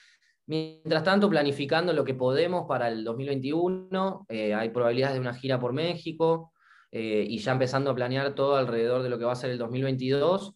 Mientras 0.47 1.03
tanto, 1.03 1.29
planificando 1.29 1.93
lo 1.93 2.05
que 2.05 2.15
podemos 2.15 2.67
para 2.69 2.89
el 2.89 3.03
2021, 3.05 4.27
eh, 4.29 4.55
hay 4.55 4.71
probabilidades 4.71 5.15
de 5.15 5.21
una 5.21 5.35
gira 5.35 5.59
por 5.59 5.73
México 5.73 6.53
eh, 6.93 7.25
y 7.29 7.39
ya 7.39 7.53
empezando 7.53 7.91
a 7.91 7.95
planear 7.95 8.35
todo 8.35 8.57
alrededor 8.57 9.03
de 9.03 9.09
lo 9.09 9.19
que 9.19 9.25
va 9.25 9.33
a 9.33 9.37
ser 9.37 9.51
el 9.51 9.59
2022. 9.59 10.55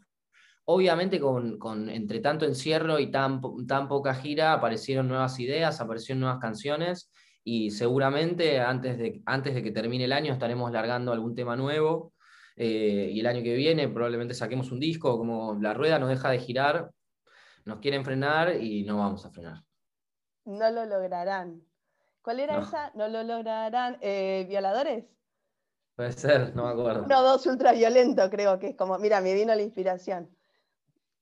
Obviamente 0.66 1.18
con, 1.18 1.59
con 1.59 1.88
entre 1.88 2.20
tanto 2.20 2.44
encierro 2.44 3.00
y 3.00 3.11
tan, 3.11 3.40
tan 3.66 3.88
poca 3.88 4.14
gira 4.14 4.52
aparecieron 4.52 5.09
nuevas 5.09 5.40
ideas, 5.40 5.80
aparecieron 5.80 6.20
nuevas 6.20 6.38
canciones 6.38 7.11
y 7.42 7.70
seguramente 7.70 8.61
antes 8.61 8.97
de, 8.97 9.23
antes 9.26 9.54
de 9.54 9.62
que 9.62 9.73
termine 9.73 10.04
el 10.04 10.12
año 10.12 10.32
estaremos 10.32 10.70
largando 10.70 11.12
algún 11.12 11.35
tema 11.35 11.56
nuevo. 11.56 12.12
Eh, 12.57 13.11
y 13.12 13.21
el 13.21 13.26
año 13.26 13.42
que 13.42 13.54
viene 13.54 13.88
probablemente 13.88 14.35
saquemos 14.35 14.71
un 14.73 14.80
disco, 14.80 15.16
como 15.16 15.54
la 15.61 15.75
rueda 15.75 15.99
no 15.99 16.09
deja 16.09 16.30
de 16.30 16.38
girar, 16.38 16.90
nos 17.64 17.78
quieren 17.78 18.04
frenar 18.04 18.57
y 18.61 18.85
no 18.85 18.99
vamos 18.99 19.25
a 19.25 19.30
frenar. 19.30 19.62
No 20.45 20.71
lo 20.71 20.85
lograrán. 20.85 21.62
¿Cuál 22.23 22.40
era 22.40 22.59
esa? 22.59 22.90
No 22.95 23.09
lo 23.09 23.23
lograrán. 23.23 23.97
Eh, 24.00 24.47
¿Violadores? 24.49 25.04
Puede 25.97 26.12
ser, 26.12 26.54
no 26.54 26.64
me 26.64 26.71
acuerdo. 26.71 27.04
Uno, 27.04 27.23
dos, 27.23 27.47
ultraviolento, 27.47 28.28
creo 28.30 28.59
que 28.59 28.69
es 28.69 28.76
como, 28.76 28.99
mira, 28.99 29.21
me 29.21 29.35
vino 29.35 29.54
la 29.54 29.62
inspiración. 29.62 30.28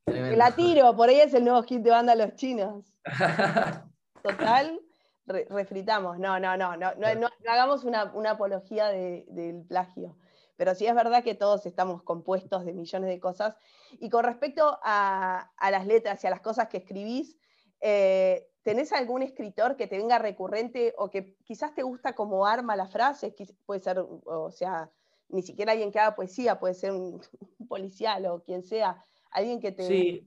la 0.06 0.52
tiro, 0.52 0.96
por 0.96 1.08
ahí 1.08 1.20
es 1.20 1.34
el 1.34 1.44
nuevo 1.44 1.62
hit 1.62 1.82
de 1.82 1.90
banda 1.90 2.14
Los 2.14 2.34
Chinos. 2.34 2.94
Total, 4.22 4.80
refritamos. 5.26 6.18
No, 6.18 6.38
no, 6.40 6.56
no, 6.56 6.76
no, 6.76 6.94
no, 6.96 7.28
hagamos 7.48 7.84
una, 7.84 8.02
apología 8.30 8.88
del 8.88 9.64
plagio 9.68 10.16
pero 10.58 10.74
sí 10.74 10.86
es 10.86 10.94
verdad 10.94 11.22
que 11.22 11.36
todos 11.36 11.64
estamos 11.66 12.02
compuestos 12.02 12.64
de 12.64 12.72
millones 12.72 13.08
de 13.08 13.20
cosas. 13.20 13.54
Y 14.00 14.10
con 14.10 14.24
respecto 14.24 14.76
a, 14.82 15.52
las 15.70 15.86
letras 15.86 16.22
y 16.22 16.26
a 16.26 16.30
las 16.30 16.40
cosas 16.40 16.68
que 16.68 16.78
escribís, 16.78 17.38
eh, 17.80 18.50
¿tenés 18.64 18.92
algún 18.92 19.22
escritor 19.22 19.76
que 19.76 19.86
te 19.86 19.96
venga 19.96 20.18
recurrente 20.18 20.94
o 20.98 21.10
que 21.10 21.36
quizás 21.44 21.76
te 21.76 21.84
gusta 21.84 22.16
como 22.16 22.44
arma 22.44 22.74
la 22.74 22.88
frase? 22.88 23.36
Puede 23.66 23.80
ser, 23.80 24.00
o 24.00 24.50
sea, 24.50 24.90
ni 25.28 25.42
siquiera 25.42 25.72
alguien 25.72 25.92
que 25.92 26.00
haga 26.00 26.16
poesía, 26.16 26.58
puede 26.58 26.74
ser 26.74 26.90
un, 26.90 27.22
policial 27.68 28.26
o 28.26 28.42
quien 28.42 28.64
sea, 28.64 29.04
alguien 29.30 29.60
que 29.60 29.70
te... 29.70 29.84
Sí, 29.84 30.26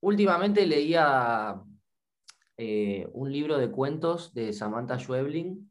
últimamente 0.00 0.66
leía 0.66 1.62
eh, 2.56 3.06
un 3.12 3.30
libro 3.30 3.58
de 3.58 3.70
cuentos 3.70 4.32
de 4.32 4.54
Samantha 4.54 4.98
Schweblin 4.98 5.70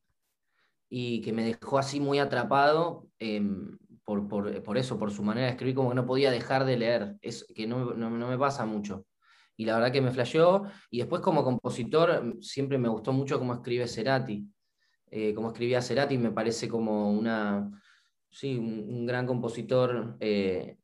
y 0.90 1.22
que 1.22 1.34
me 1.34 1.44
dejó 1.44 1.80
así 1.80 2.00
muy 2.00 2.20
atrapado 2.20 3.08
em, 3.24 3.78
por, 4.04 4.78
eso, 4.78 5.00
por 5.00 5.12
su 5.12 5.24
manera 5.24 5.48
de 5.48 5.54
escribir, 5.54 5.76
como 5.76 5.90
que 5.90 5.96
no 5.96 6.06
podía 6.06 6.30
dejar 6.32 6.66
de 6.66 6.78
leer, 6.78 7.16
es 7.22 7.46
que 7.56 7.66
no, 7.66 7.96
me 7.96 8.38
pasa 8.38 8.66
mucho. 8.66 9.06
Y 9.56 9.66
la 9.66 9.76
verdad 9.76 9.92
que 9.92 10.02
me 10.02 10.12
flasheó, 10.12 10.64
y 10.90 11.00
después 11.00 11.22
como 11.22 11.44
compositor 11.44 12.10
em, 12.12 12.42
siempre 12.42 12.78
me 12.78 12.90
gustó 12.90 13.14
mucho 13.14 13.40
cómo 13.40 13.54
escribe 13.54 13.88
Cerati. 13.88 14.46
Eh, 15.10 15.34
como 15.34 15.50
escribía 15.50 15.82
Cerati 15.82 16.18
me 16.18 16.32
parece 16.32 16.68
como 16.68 17.12
una, 17.12 17.70
sí, 18.30 18.58
un, 18.58 19.06
gran 19.06 19.28
compositor 19.28 20.18
eh, 20.20 20.78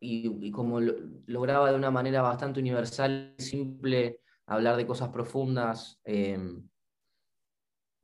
y, 0.00 0.50
como 0.50 0.80
lograba 0.80 1.70
de 1.70 1.76
una 1.76 1.90
manera 1.90 2.20
bastante 2.20 2.60
universal 2.60 3.34
y 3.38 3.42
simple 3.42 4.20
hablar 4.46 4.76
de 4.76 4.86
cosas 4.86 5.10
profundas. 5.10 6.00
Em, 6.04 6.68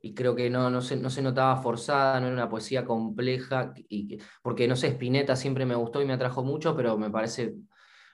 y 0.01 0.13
creo 0.13 0.35
que 0.35 0.49
no, 0.49 0.69
no, 0.69 0.81
se, 0.81 0.95
no 0.95 1.09
se 1.09 1.21
notaba 1.21 1.57
forzada, 1.61 2.19
no 2.19 2.27
era 2.27 2.35
una 2.35 2.49
poesía 2.49 2.85
compleja, 2.85 3.73
y, 3.89 4.19
porque 4.41 4.67
no 4.67 4.75
sé, 4.75 4.87
Spinetta 4.89 5.35
siempre 5.35 5.65
me 5.65 5.75
gustó 5.75 6.01
y 6.01 6.05
me 6.05 6.13
atrajo 6.13 6.43
mucho, 6.43 6.75
pero 6.75 6.97
me 6.97 7.09
parece 7.09 7.55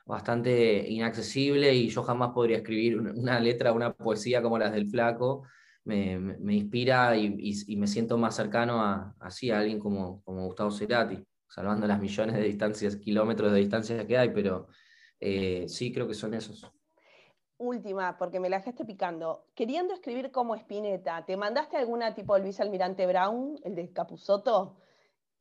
bastante 0.06 0.86
inaccesible 0.90 1.74
y 1.74 1.90
yo 1.90 2.04
jamás 2.04 2.32
podría 2.32 2.58
escribir 2.58 3.00
una 3.00 3.40
letra, 3.40 3.74
una 3.74 3.94
poesía 3.94 4.42
como 4.42 4.58
las 4.58 4.74
del 4.74 4.90
flaco. 4.90 5.44
Me, 5.86 6.18
me, 6.18 6.56
inspira 6.56 7.18
y, 7.18 7.36
y, 7.68 7.76
me 7.76 7.88
siento 7.88 8.18
más 8.18 8.36
cercano 8.36 8.82
a, 8.82 9.16
así, 9.20 9.52
a 9.52 9.60
alguien 9.60 9.80
como, 9.80 10.22
como 10.24 10.46
Gustavo 10.46 10.72
Cerati, 10.72 11.22
salvando 11.48 11.86
las 11.88 12.00
millones 12.00 12.36
de 12.38 12.44
distancias, 12.44 12.96
kilómetros 12.96 13.52
de 13.52 13.60
distancia 13.60 14.08
que 14.08 14.18
hay, 14.18 14.30
pero 14.30 14.70
eh, 15.20 15.66
sí 15.68 15.92
creo 15.92 16.08
que 16.08 16.14
son 16.14 16.34
esos 16.34 16.72
última, 17.64 18.18
porque 18.18 18.40
me 18.40 18.50
la 18.50 18.58
dejaste 18.58 18.86
picando. 18.86 19.46
Queriendo 19.56 19.94
escribir 19.94 20.32
como 20.32 20.56
Spinetta, 20.56 21.26
¿te 21.26 21.38
mandaste 21.38 21.78
alguna 21.78 22.14
tipo 22.14 22.38
Luis 22.38 22.60
Almirante 22.60 23.06
Brown, 23.08 23.60
el 23.64 23.76
de 23.76 23.92
Capuzoto? 23.92 24.78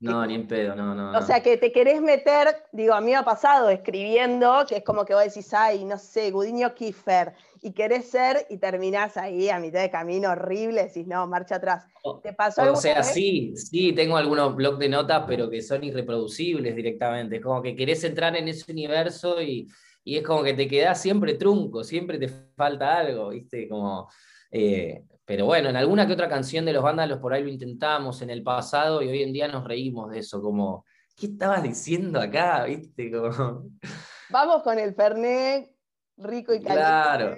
No, 0.02 0.26
ni 0.26 0.34
en 0.34 0.48
pedo, 0.48 0.74
no, 0.74 0.96
no. 0.96 1.16
O 1.16 1.22
sea, 1.22 1.40
que 1.40 1.56
te 1.56 1.70
querés 1.70 2.02
meter, 2.02 2.48
digo, 2.72 2.92
a 2.92 3.00
mí 3.00 3.12
me 3.12 3.16
ha 3.16 3.24
pasado 3.24 3.70
escribiendo, 3.70 4.64
que 4.68 4.78
es 4.78 4.84
como 4.84 5.04
que 5.04 5.14
vos 5.14 5.22
decís, 5.22 5.54
ay, 5.54 5.84
no 5.84 5.96
sé, 5.96 6.32
Gudiño 6.32 6.74
Kiefer, 6.74 7.34
y 7.60 7.70
querés 7.70 8.10
ser 8.10 8.44
y 8.50 8.58
terminás 8.58 9.16
ahí 9.16 9.48
a 9.48 9.60
mitad 9.60 9.80
de 9.80 9.90
camino 9.90 10.30
horrible, 10.30 10.82
decís, 10.82 11.06
no, 11.06 11.24
marcha 11.28 11.56
atrás. 11.56 11.86
¿Te 12.20 12.32
pasó 12.32 12.72
O 12.72 12.74
sea, 12.74 13.04
sí, 13.04 13.54
sí, 13.54 13.92
tengo 13.92 14.16
algunos 14.16 14.56
blogs 14.56 14.80
de 14.80 14.88
notas, 14.88 15.22
pero 15.28 15.48
que 15.48 15.62
son 15.62 15.84
irreproducibles 15.84 16.74
directamente. 16.74 17.36
Es 17.36 17.42
como 17.42 17.62
que 17.62 17.76
querés 17.76 18.02
entrar 18.02 18.34
en 18.34 18.48
ese 18.48 18.72
universo 18.72 19.40
y 19.40 19.68
y 20.04 20.16
es 20.16 20.25
como 20.25 20.42
que 20.42 20.54
te 20.54 20.68
quedas 20.68 21.00
siempre 21.00 21.35
trunco, 21.35 21.85
siempre 21.85 22.18
te 22.18 22.28
falta 22.28 22.99
algo, 22.99 23.28
¿viste? 23.30 23.68
Como, 23.68 24.11
eh, 24.50 25.04
pero 25.25 25.47
bueno, 25.47 25.68
en 25.68 25.76
alguna 25.76 26.06
que 26.06 26.12
otra 26.12 26.28
canción 26.28 26.64
de 26.64 26.73
los 26.73 26.82
vándalos 26.82 27.18
por 27.18 27.32
ahí 27.32 27.42
lo 27.42 27.49
intentamos 27.49 28.21
en 28.23 28.30
el 28.30 28.42
pasado 28.42 29.02
y 29.02 29.09
hoy 29.09 29.23
en 29.23 29.32
día 29.32 29.49
nos 29.49 29.64
reímos 29.64 30.11
de 30.11 30.18
eso, 30.18 30.42
como, 30.42 30.85
¿qué 31.16 31.26
estabas 31.26 31.62
diciendo 31.62 32.21
acá? 32.21 32.64
¿Viste? 32.64 33.11
Como... 33.11 33.71
Vamos 34.30 34.62
con 34.62 34.78
el 34.78 34.94
Fernet 34.94 35.71
rico 36.16 36.54
y 36.54 36.62
caliente. 36.62 36.75
Claro, 36.75 37.37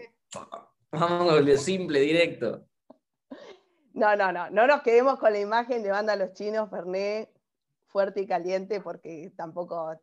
vamos 0.93 1.33
con 1.33 1.47
lo 1.47 1.57
simple, 1.57 2.01
directo. 2.01 2.67
No, 3.95 4.15
no, 4.17 4.33
no, 4.33 4.51
no 4.51 4.67
nos 4.67 4.83
quedemos 4.83 5.19
con 5.19 5.33
la 5.33 5.41
imagen 5.41 5.83
de 5.83 5.91
banda 5.91 6.17
Los 6.17 6.33
Chinos, 6.35 6.71
Fernet 6.71 7.31
fuerte 7.87 8.21
y 8.21 8.27
caliente, 8.27 8.81
porque 8.81 9.33
tampoco 9.37 10.01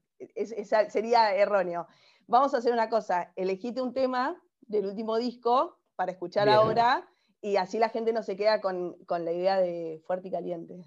sería 0.90 1.36
erróneo 1.36 1.88
vamos 2.32 2.54
a 2.56 2.58
hacer 2.58 2.74
una 2.74 2.90
cosa, 2.90 3.32
elegite 3.36 3.82
un 3.82 3.94
tema 3.94 4.42
del 4.62 4.88
último 4.88 5.18
disco 5.18 5.78
para 5.96 6.14
escuchar 6.14 6.50
ahora 6.50 7.08
y 7.42 7.58
así 7.58 7.78
la 7.78 7.90
gente 7.90 8.14
no 8.14 8.24
se 8.24 8.36
queda 8.36 8.62
con, 8.62 8.96
la 9.08 9.32
idea 9.32 9.60
de 9.60 10.02
fuerte 10.08 10.30
y 10.30 10.32
caliente. 10.32 10.86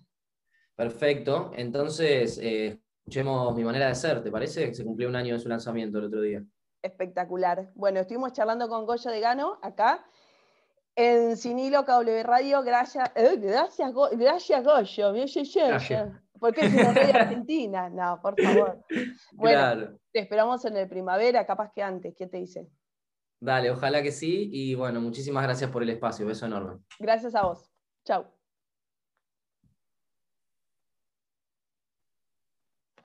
Perfecto, 0.74 1.52
entonces 1.54 2.38
eh, 2.38 2.80
escuchemos 3.00 3.54
mi 3.54 3.62
manera 3.62 3.88
de 3.88 3.94
ser, 3.94 4.22
¿te 4.24 4.30
parece? 4.30 4.74
Se 4.74 4.84
cumplió 4.84 5.08
un 5.08 5.16
año 5.16 5.34
de 5.34 5.40
su 5.40 5.48
lanzamiento 5.48 5.98
el 5.98 6.06
otro 6.06 6.22
día. 6.22 6.42
Espectacular. 6.82 7.70
Bueno, 7.74 8.00
estuvimos 8.00 8.32
charlando 8.32 8.68
con 8.68 8.86
Goyo 8.86 9.10
de 9.10 9.20
Gano 9.20 9.58
acá 9.62 10.04
en 10.96 11.36
Sinilo 11.36 11.84
KW 11.84 12.22
Radio. 12.24 12.62
Gracias, 12.62 13.10
eh, 13.14 13.36
gracias, 13.36 13.92
gracias 14.16 14.64
Goyo. 14.64 15.12
Porque 16.44 16.66
es 16.66 16.74
una 16.74 16.92
ley 16.92 17.10
argentina. 17.10 17.88
No, 17.88 18.20
por 18.20 18.38
favor. 18.38 18.84
Bueno, 19.32 19.98
te 20.12 20.20
esperamos 20.20 20.62
en 20.66 20.76
el 20.76 20.86
primavera, 20.90 21.46
capaz 21.46 21.72
que 21.72 21.82
antes. 21.82 22.14
¿Qué 22.14 22.26
te 22.26 22.36
dice? 22.36 22.68
Dale, 23.40 23.70
ojalá 23.70 24.02
que 24.02 24.12
sí. 24.12 24.50
Y 24.52 24.74
bueno, 24.74 25.00
muchísimas 25.00 25.42
gracias 25.42 25.70
por 25.70 25.82
el 25.82 25.88
espacio. 25.88 26.26
Beso 26.26 26.44
enorme. 26.44 26.82
Gracias 26.98 27.34
a 27.34 27.46
vos. 27.46 27.72
Chau. 28.04 28.26